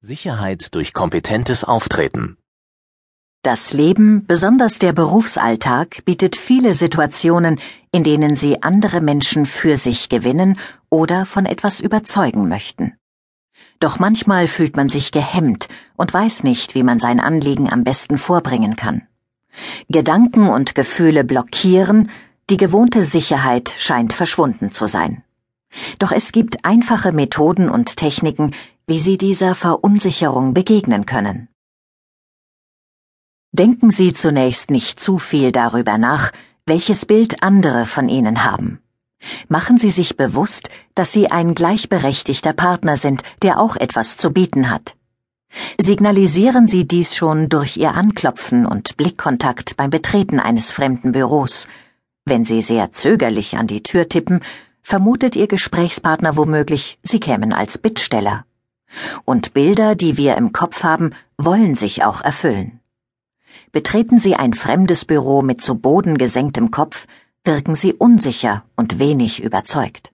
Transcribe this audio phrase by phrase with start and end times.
[0.00, 2.36] Sicherheit durch kompetentes Auftreten.
[3.42, 10.08] Das Leben, besonders der Berufsalltag, bietet viele Situationen, in denen Sie andere Menschen für sich
[10.08, 10.56] gewinnen
[10.88, 12.92] oder von etwas überzeugen möchten.
[13.80, 15.66] Doch manchmal fühlt man sich gehemmt
[15.96, 19.02] und weiß nicht, wie man sein Anliegen am besten vorbringen kann.
[19.88, 22.08] Gedanken und Gefühle blockieren,
[22.50, 25.24] die gewohnte Sicherheit scheint verschwunden zu sein.
[25.98, 28.54] Doch es gibt einfache Methoden und Techniken,
[28.88, 31.48] wie Sie dieser Verunsicherung begegnen können.
[33.52, 36.32] Denken Sie zunächst nicht zu viel darüber nach,
[36.64, 38.80] welches Bild andere von Ihnen haben.
[39.48, 44.70] Machen Sie sich bewusst, dass Sie ein gleichberechtigter Partner sind, der auch etwas zu bieten
[44.70, 44.96] hat.
[45.78, 51.68] Signalisieren Sie dies schon durch Ihr Anklopfen und Blickkontakt beim Betreten eines fremden Büros.
[52.24, 54.40] Wenn Sie sehr zögerlich an die Tür tippen,
[54.82, 58.46] vermutet Ihr Gesprächspartner womöglich, Sie kämen als Bittsteller.
[59.24, 62.80] Und Bilder, die wir im Kopf haben, wollen sich auch erfüllen.
[63.72, 67.06] Betreten Sie ein fremdes Büro mit zu Boden gesenktem Kopf,
[67.44, 70.12] wirken Sie unsicher und wenig überzeugt.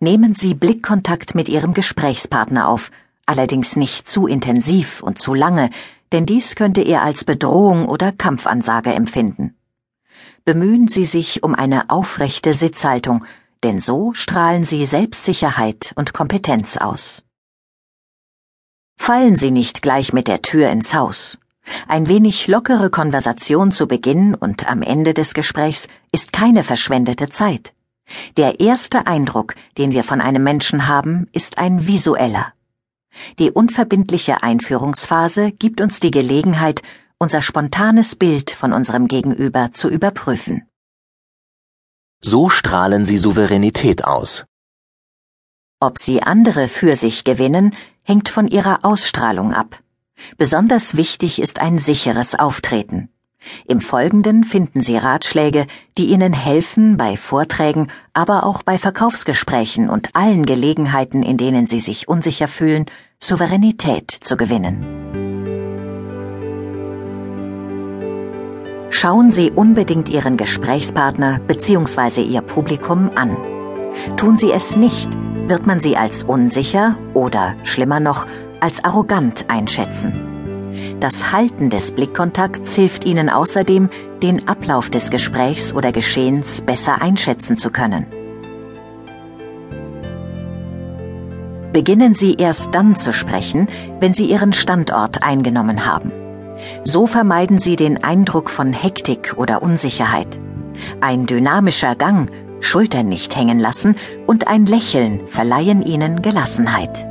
[0.00, 2.90] Nehmen Sie Blickkontakt mit Ihrem Gesprächspartner auf,
[3.26, 5.70] allerdings nicht zu intensiv und zu lange,
[6.12, 9.54] denn dies könnte er als Bedrohung oder Kampfansage empfinden.
[10.44, 13.24] Bemühen Sie sich um eine aufrechte Sitzhaltung,
[13.62, 17.22] denn so strahlen Sie Selbstsicherheit und Kompetenz aus.
[18.98, 21.38] Fallen Sie nicht gleich mit der Tür ins Haus.
[21.86, 27.72] Ein wenig lockere Konversation zu Beginn und am Ende des Gesprächs ist keine verschwendete Zeit.
[28.36, 32.52] Der erste Eindruck, den wir von einem Menschen haben, ist ein visueller.
[33.38, 36.82] Die unverbindliche Einführungsphase gibt uns die Gelegenheit,
[37.18, 40.66] unser spontanes Bild von unserem Gegenüber zu überprüfen.
[42.20, 44.44] So strahlen sie Souveränität aus.
[45.80, 47.74] Ob sie andere für sich gewinnen,
[48.08, 49.80] hängt von ihrer Ausstrahlung ab.
[50.38, 53.10] Besonders wichtig ist ein sicheres Auftreten.
[53.66, 55.66] Im Folgenden finden Sie Ratschläge,
[55.98, 61.80] die Ihnen helfen, bei Vorträgen, aber auch bei Verkaufsgesprächen und allen Gelegenheiten, in denen Sie
[61.80, 62.86] sich unsicher fühlen,
[63.20, 64.84] Souveränität zu gewinnen.
[68.90, 72.22] Schauen Sie unbedingt Ihren Gesprächspartner bzw.
[72.22, 73.36] Ihr Publikum an.
[74.16, 75.08] Tun Sie es nicht,
[75.48, 78.26] wird man Sie als unsicher oder, schlimmer noch,
[78.60, 80.12] als arrogant einschätzen.
[81.00, 83.88] Das Halten des Blickkontakts hilft Ihnen außerdem,
[84.22, 88.06] den Ablauf des Gesprächs oder Geschehens besser einschätzen zu können.
[91.72, 93.68] Beginnen Sie erst dann zu sprechen,
[94.00, 96.10] wenn Sie Ihren Standort eingenommen haben.
[96.82, 100.40] So vermeiden Sie den Eindruck von Hektik oder Unsicherheit.
[101.00, 103.96] Ein dynamischer Gang, Schultern nicht hängen lassen
[104.26, 107.06] und ein Lächeln verleihen Ihnen Gelassenheit.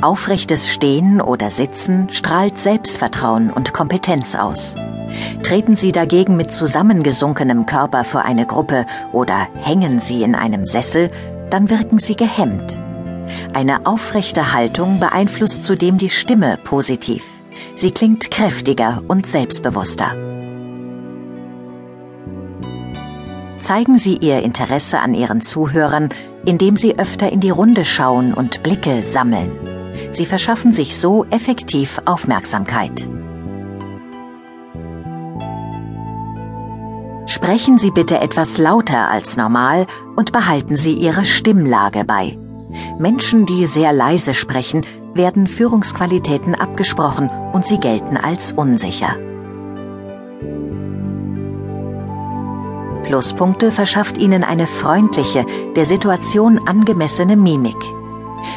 [0.00, 4.76] Aufrechtes Stehen oder Sitzen strahlt Selbstvertrauen und Kompetenz aus.
[5.42, 11.10] Treten Sie dagegen mit zusammengesunkenem Körper vor eine Gruppe oder hängen Sie in einem Sessel,
[11.50, 12.76] dann wirken Sie gehemmt.
[13.54, 17.24] Eine aufrechte Haltung beeinflusst zudem die Stimme positiv.
[17.74, 20.27] Sie klingt kräftiger und selbstbewusster.
[23.68, 26.08] Zeigen Sie Ihr Interesse an Ihren Zuhörern,
[26.46, 29.52] indem Sie öfter in die Runde schauen und Blicke sammeln.
[30.10, 33.06] Sie verschaffen sich so effektiv Aufmerksamkeit.
[37.26, 39.86] Sprechen Sie bitte etwas lauter als normal
[40.16, 42.38] und behalten Sie Ihre Stimmlage bei.
[42.98, 49.27] Menschen, die sehr leise sprechen, werden Führungsqualitäten abgesprochen und sie gelten als unsicher.
[53.08, 57.78] Pluspunkte verschafft Ihnen eine freundliche, der Situation angemessene Mimik.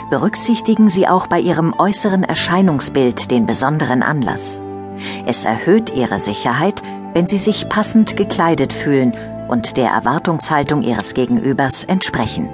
[0.10, 4.62] Berücksichtigen Sie auch bei Ihrem äußeren Erscheinungsbild den besonderen Anlass.
[5.26, 9.14] Es erhöht Ihre Sicherheit, wenn Sie sich passend gekleidet fühlen
[9.48, 12.50] und der Erwartungshaltung Ihres Gegenübers entsprechen.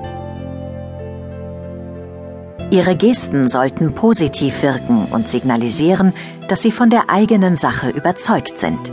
[2.69, 6.13] Ihre Gesten sollten positiv wirken und signalisieren,
[6.47, 8.91] dass Sie von der eigenen Sache überzeugt sind.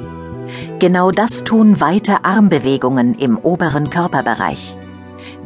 [0.84, 4.76] Genau das tun weite Armbewegungen im oberen Körperbereich.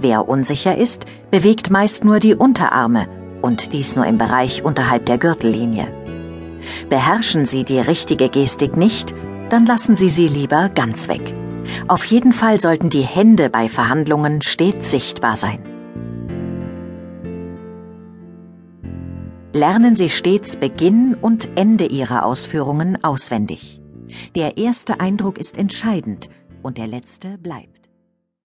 [0.00, 3.06] Wer unsicher ist, bewegt meist nur die Unterarme
[3.40, 5.86] und dies nur im Bereich unterhalb der Gürtellinie.
[6.90, 9.14] Beherrschen Sie die richtige Gestik nicht,
[9.48, 11.32] dann lassen Sie sie lieber ganz weg.
[11.86, 15.60] Auf jeden Fall sollten die Hände bei Verhandlungen stets sichtbar sein.
[19.52, 23.80] lernen Sie stets Beginn und Ende Ihrer Ausführungen auswendig.
[24.34, 26.28] Der erste Eindruck ist entscheidend
[26.62, 27.87] und der letzte bleibt.